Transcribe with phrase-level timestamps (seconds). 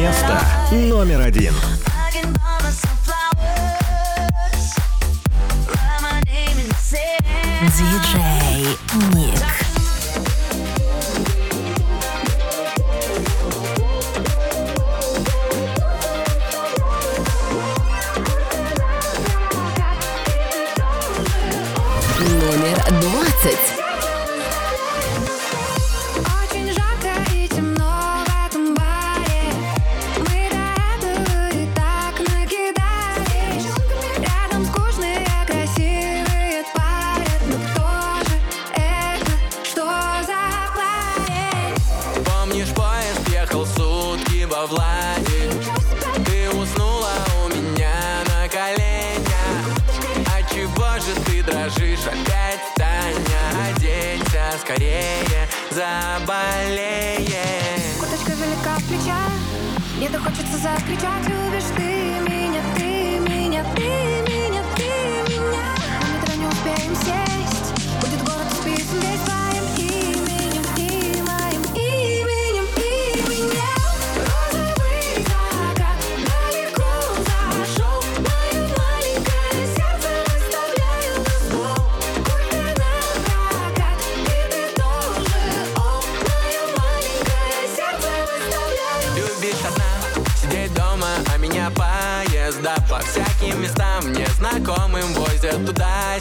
[0.00, 0.40] Место
[0.70, 1.52] номер один.
[7.76, 8.78] Диджей
[9.12, 9.59] Ник.
[60.62, 61.49] закричать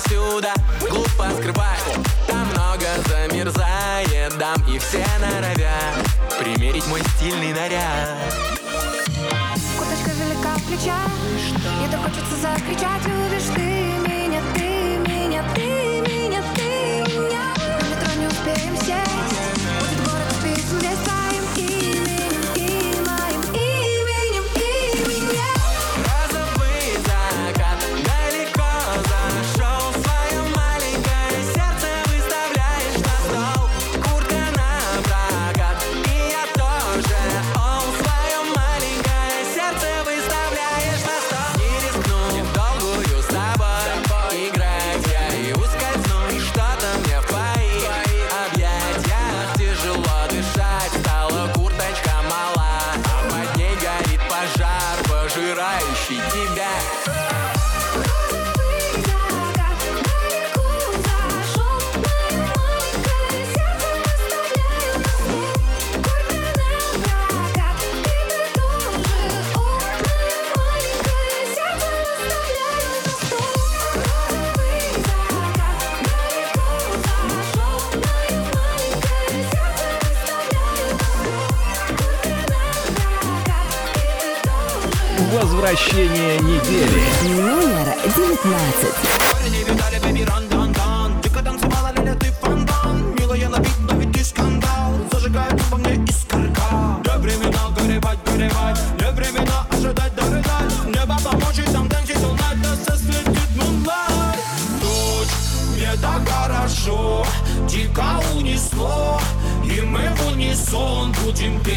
[0.08, 0.54] сюда.
[0.90, 1.84] Глупо скрывать,
[2.28, 6.06] там много замерзает дам И все норовят
[6.40, 8.18] примерить мой стильный наряд.
[9.78, 11.10] Курточка велика в плечах
[11.86, 13.99] И так хочется закричать, любишь ты
[88.42, 89.10] 15.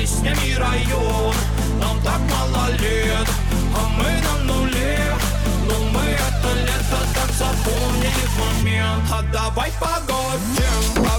[0.03, 1.35] песнями район
[9.55, 11.12] давай погодим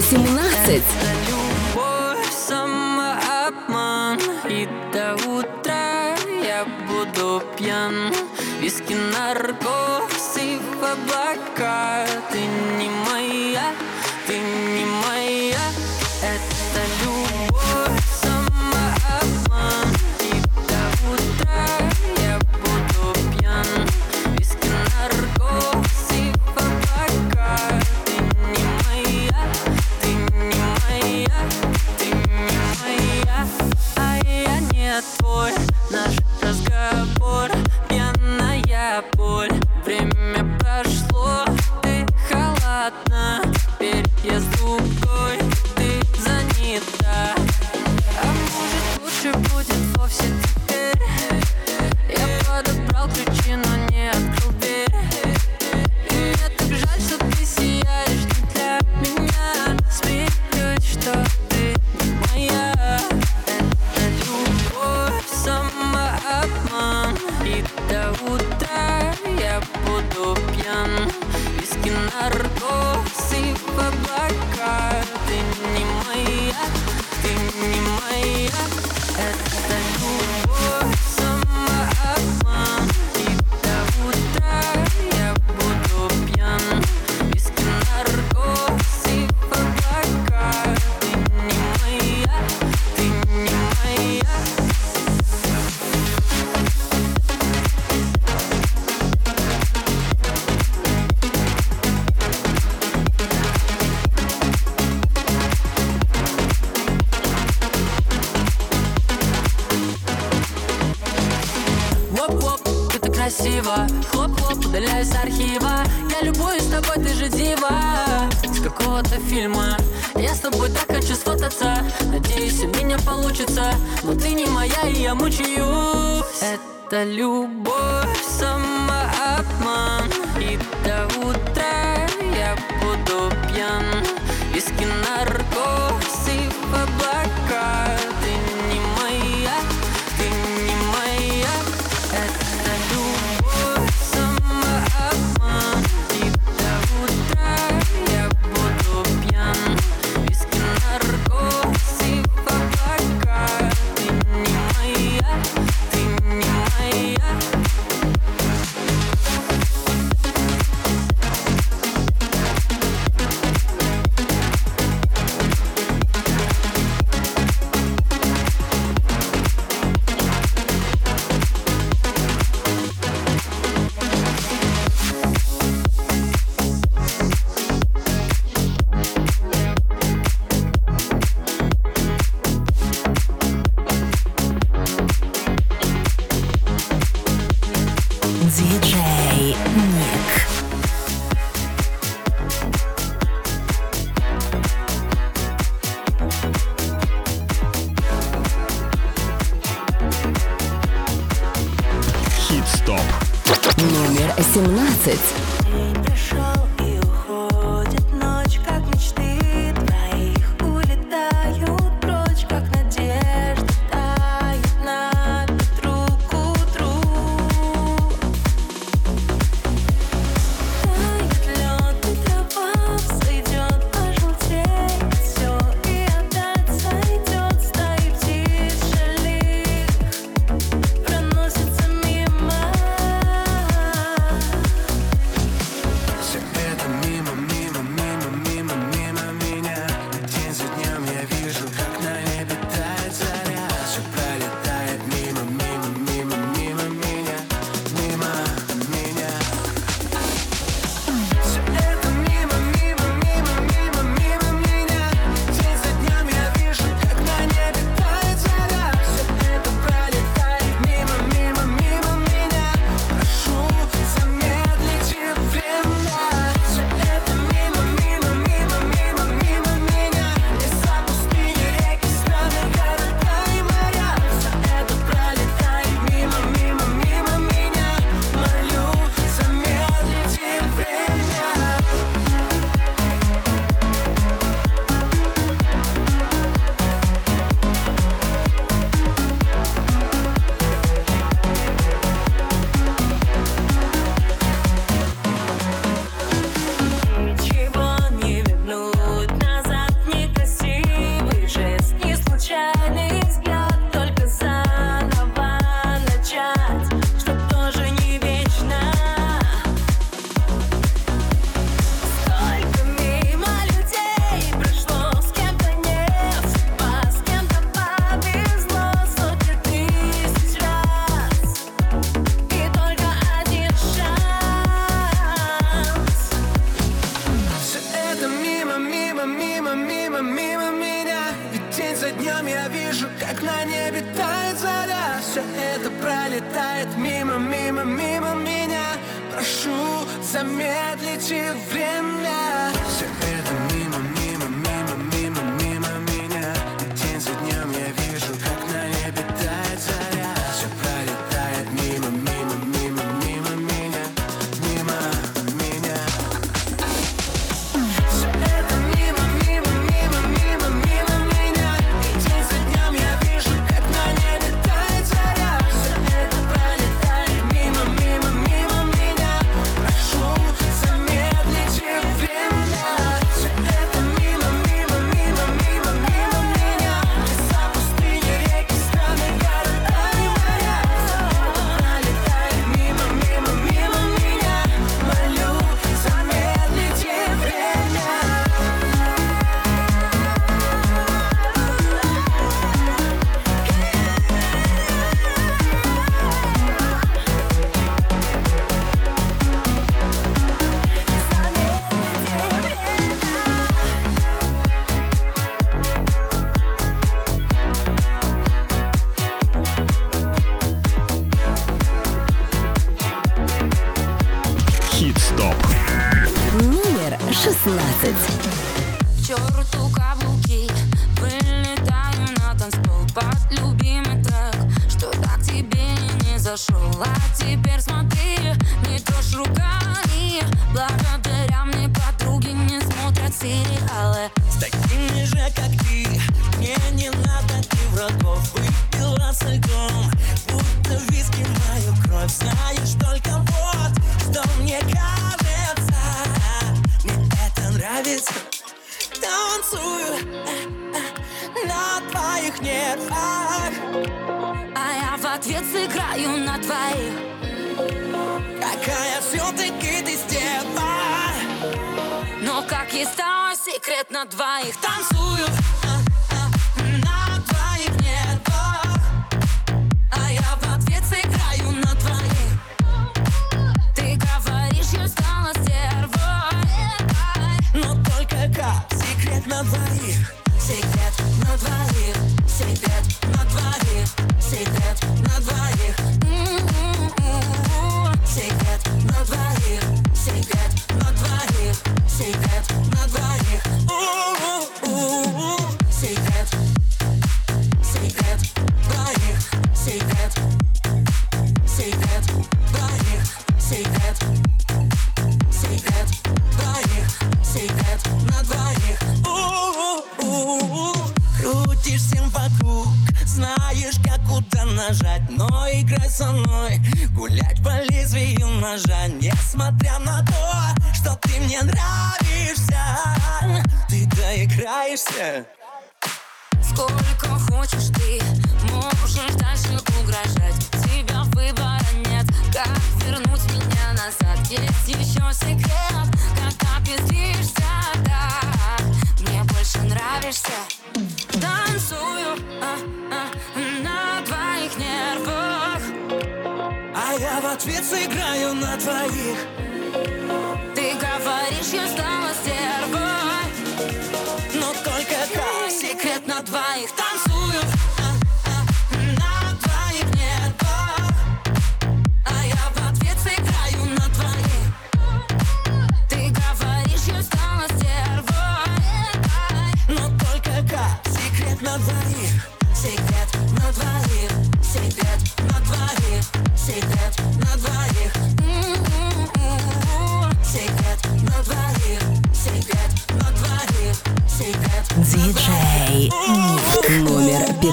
[0.00, 1.19] 18.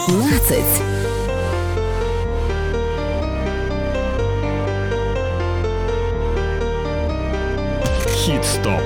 [0.06, 0.64] 19.
[8.14, 8.82] Хит-стоп.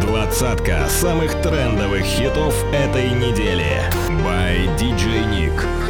[0.00, 3.82] Двадцатка самых трендовых хитов этой недели.
[4.24, 5.83] By DJ Nick.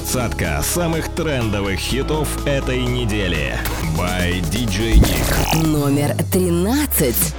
[0.00, 3.54] Двадцатка самых трендовых хитов этой недели.
[3.98, 5.66] By DJ Nick.
[5.66, 7.34] Номер тринадцать.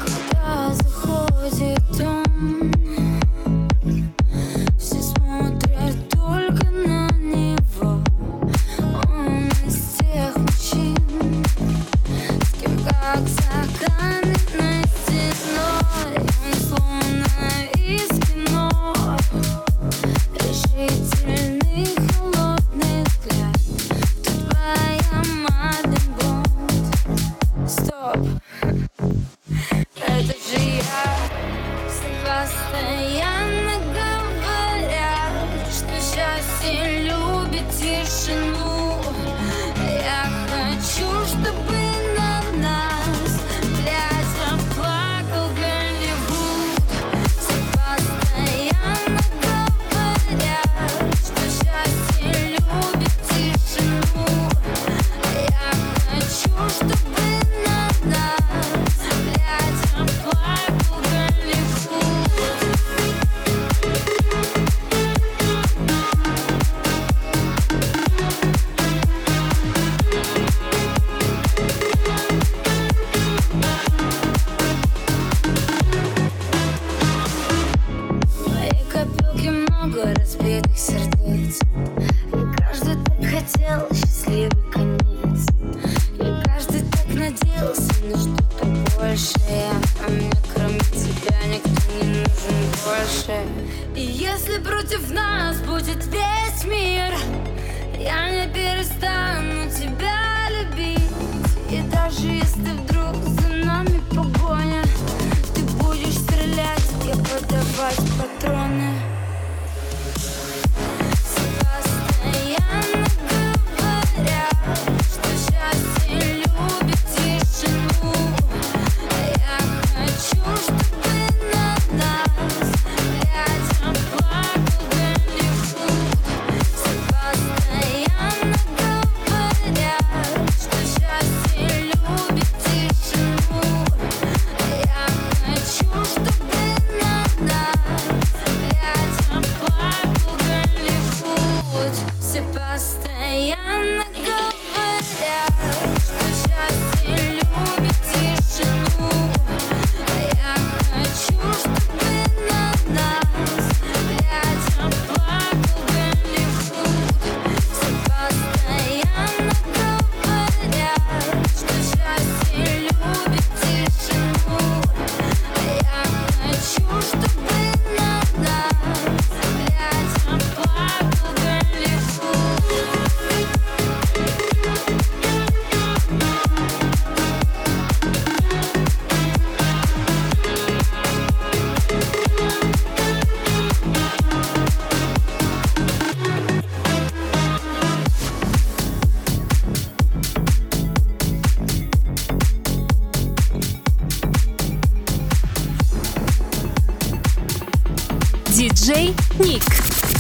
[199.42, 199.64] Диджей Ник.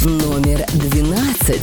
[0.03, 1.61] Номер 12.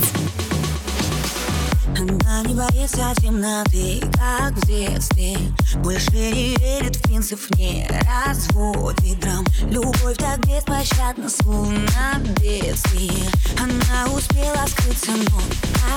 [1.97, 5.37] Она не боится темноты, как в детстве
[5.77, 7.87] Больше не верит в принцип, не
[8.25, 15.41] разводит драм Любовь так беспощадна, словно бедствие Она успела скрыться, но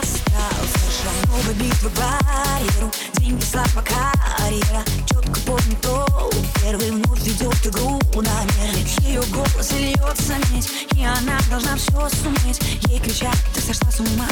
[0.01, 6.31] остался шаг Новая битва барьеру, деньги, слава, карьера Четко помню то,
[6.63, 12.61] первый вновь ведет игру намеренно Ее голос льется медь, и она должна все суметь.
[12.89, 14.27] Ей кричат, ты сошла с ума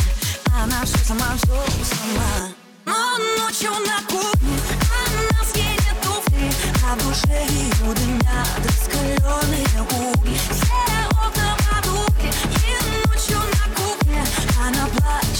[0.63, 2.51] она все сама, все сама.
[2.85, 4.59] Но ночью на кухне
[5.07, 6.51] Она скинет туфли
[6.85, 10.37] А в душе ее дымят Раскаленные угли.
[10.51, 12.31] Все окна потухли
[12.67, 14.25] И ночью на кухне
[14.67, 15.31] Она плачет.
[15.31, 15.40] на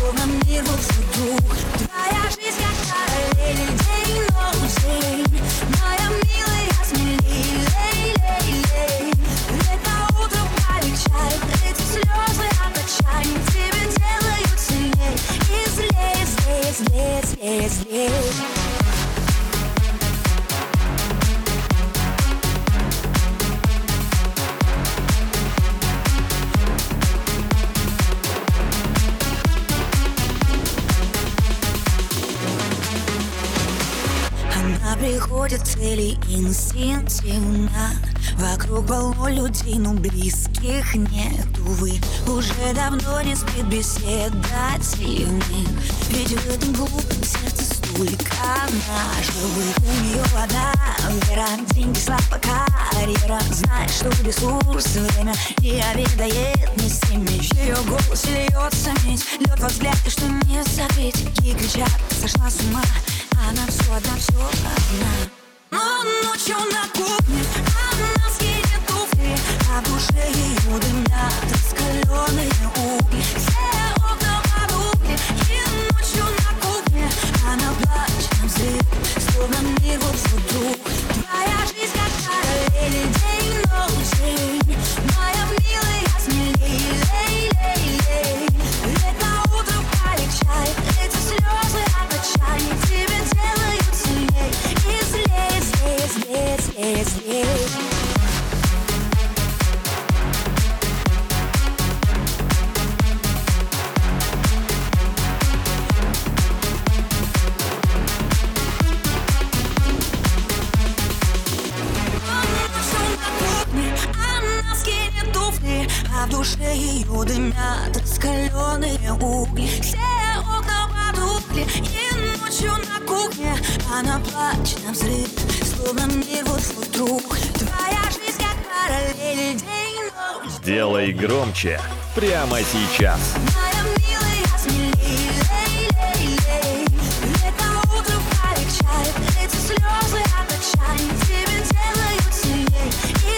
[0.00, 0.76] Словно мир был
[1.14, 2.74] дух Твоя жизнь как
[5.78, 9.12] Моя милая, смелей Лей, лей, лей.
[9.70, 15.16] Это утро полегчает Эти слезы от отчаяния Тебе делают сильней.
[15.50, 18.59] И злее, злее, злее
[35.00, 37.70] К цели инстинктивно.
[38.36, 41.98] Вокруг полно людей, но близких нет, увы.
[42.26, 44.36] Уже давно не спит беседа
[44.98, 45.68] дивных
[46.10, 48.34] Ведь в этом глупом сердце столько
[48.68, 50.74] наживых У нее одна
[51.28, 52.38] вера, деньги, слава,
[52.92, 53.40] карьера.
[53.52, 59.68] Знает, что ресурс, время не обедает ни с теми Ее голос льется медь, лед во
[59.68, 62.82] взгляде, что не забыть Ей кричат, сошла с ума,
[63.50, 65.10] она все одна, все одна.
[65.72, 67.42] Но ночью на кухне
[67.90, 69.36] она скинет туфли
[69.68, 73.22] А в душе ее дымят раскаленные угли.
[73.36, 75.16] Все окна потухли
[75.48, 75.60] И
[75.92, 77.10] ночью на кухне
[77.44, 80.79] она плачет на взрыв Словно мир был вдруг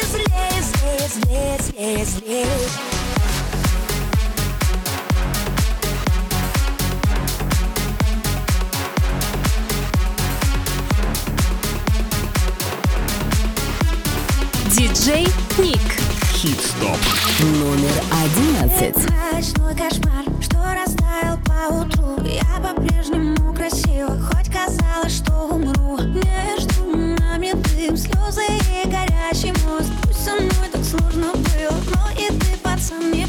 [0.06, 2.46] злее, злее, злее, злее
[14.70, 15.28] Диджей
[15.58, 15.91] Ник.
[16.42, 16.98] Хит-стоп.
[17.38, 18.02] Номер
[18.58, 18.96] 11.
[19.32, 27.52] Ночной кошмар, что растаял по утру Я по-прежнему красива, хоть казалось, что умру Между нами
[27.52, 28.42] дым, слезы
[28.74, 33.21] и горящий мост Пусть со мной так сложно было, но и ты, пацан, не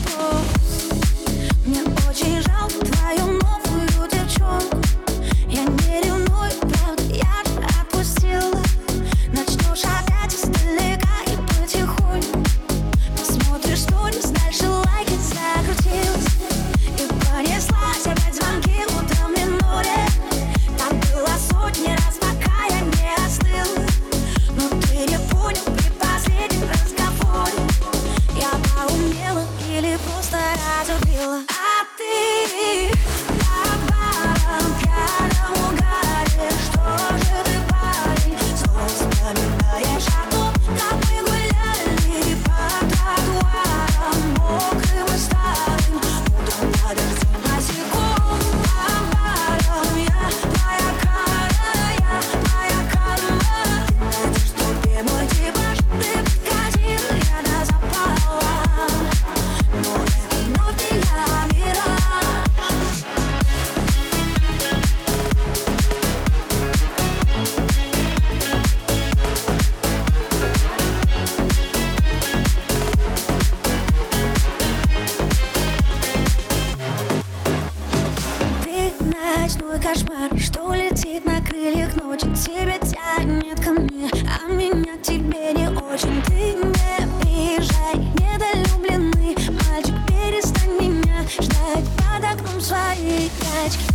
[93.39, 93.85] прячки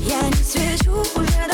[0.00, 1.53] Я не свечу уже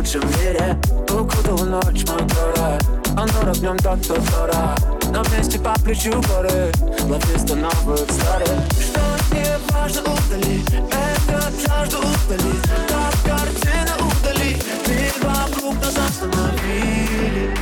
[0.00, 0.76] лучшем мире.
[1.10, 2.78] Укутал ночь мотора
[3.16, 4.74] А ну рогнем до тутора
[5.12, 6.72] Но вместе по плечу горы.
[7.08, 10.64] Лапы становят старые Что не важно, удали.
[10.90, 12.54] Это жажду удали.
[12.88, 14.56] Как картина удали.
[14.84, 17.54] Ты вокруг нас остановили.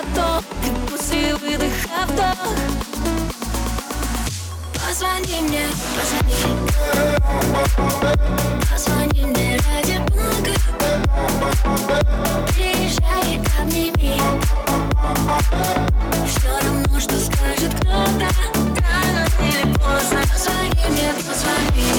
[0.00, 0.44] поток
[0.90, 1.72] Пусти выдох,
[2.08, 2.38] вдох
[4.86, 6.40] Позвони мне, позвони.
[8.70, 10.54] Позвони мне ради бога.
[12.48, 14.14] Приезжай, обними
[16.26, 18.28] Все равно, что скажет кто-то.
[18.82, 20.20] Рано или поздно.
[20.32, 21.90] Позвони мне, позвони.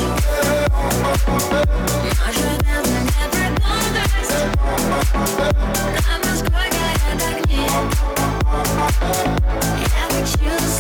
[2.26, 4.40] Может, это не продолжится
[6.08, 7.88] Нам насколько я так не Yeah,
[10.12, 10.71] we choose.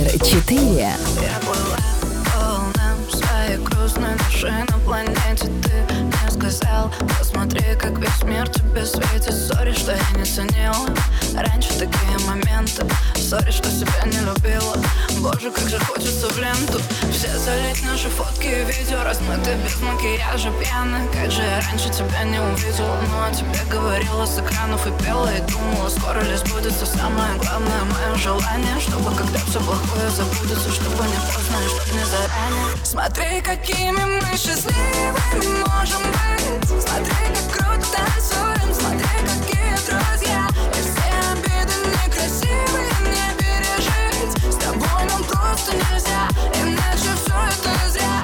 [0.00, 0.94] Номер четыре.
[1.20, 1.76] Я плыла
[2.24, 4.30] по волнам своей грустной на
[4.90, 5.94] планете Ты.
[5.94, 9.34] Мне сказал, посмотри, как весь мир тебе светит.
[9.34, 10.88] Sorry, что я не ценила
[11.36, 12.84] раньше такие моменты.
[13.14, 14.74] Sorry, что себя не любила.
[15.20, 16.80] Боже, как же хочется в ленту.
[17.12, 22.24] Все залить наши фотки и видео Размыты без макияжа, пьяны Как же я раньше тебя
[22.24, 26.86] не увидела Ну, а тебе говорила с экранов и пела И думала, скоро ли сбудется
[26.86, 28.80] Самое главное мое желание.
[28.80, 32.84] Чтобы когда все плохое забудется Чтобы не поздно и чтобы не заранее.
[32.84, 34.79] Смотри, какими мы счастливыми
[45.60, 48.19] просто нельзя Иначе все это зря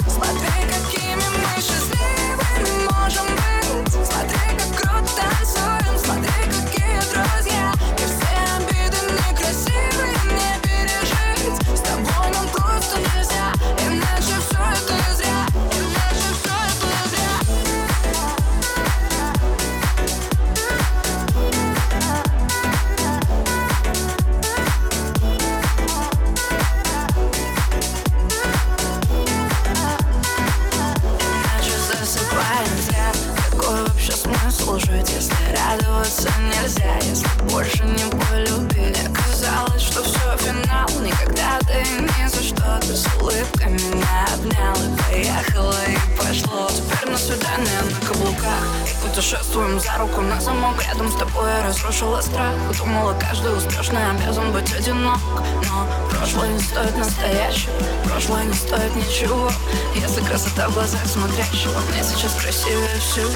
[49.57, 52.53] И путешествуем за руку на замок Рядом с тобой я разрушила страх.
[52.79, 55.19] Думала, каждый успешный обязан быть одинок.
[55.65, 57.73] Но прошлое не стоит настоящего
[58.05, 59.51] Прошлое не стоит ничего.
[59.95, 63.31] Если красота в глазах смотрящего Мне сейчас красивее всего.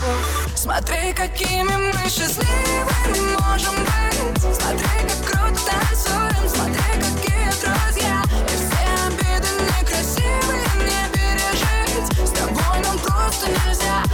[0.54, 4.42] Смотри, какими мы счастливыми можем быть.
[4.42, 4.88] Смотри,
[5.24, 6.48] как круто танцуем.
[6.48, 8.22] Смотри, какие друзья.
[8.44, 9.48] И все обиды
[9.80, 12.28] некрасивые не пережить.
[12.28, 14.04] С тобой нам просто нельзя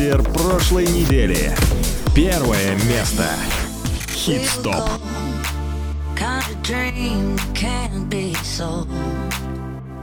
[0.00, 1.54] Лидер прошлой недели.
[2.14, 3.28] Первое место.
[4.12, 4.88] Хит-стоп.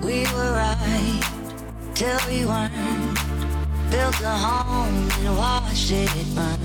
[0.02, 1.24] We were right
[1.94, 2.72] till we weren't.
[3.90, 6.58] Built a home and watched it burn.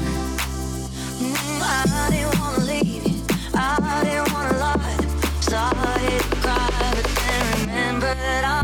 [1.19, 3.21] Mm, I didn't wanna leave you.
[3.55, 4.97] I didn't wanna lie.
[5.41, 8.62] Started to cry, but then remembered I.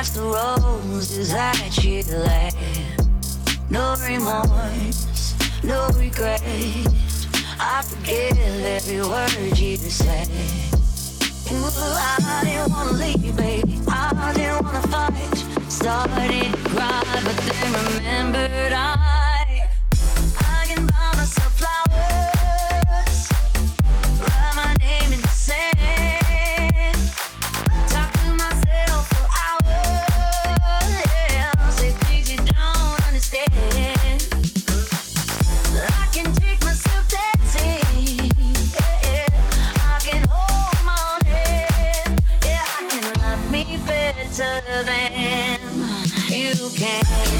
[0.00, 2.50] past the roses that you lay.
[3.68, 6.40] No remorse, no regret.
[7.60, 10.24] I forgive every word you say.
[11.52, 13.78] Ooh, I didn't wanna leave, baby.
[13.88, 15.36] I didn't wanna fight.
[15.68, 19.19] Started to cry, but then remembered I.
[44.66, 45.60] than
[46.30, 47.39] you can.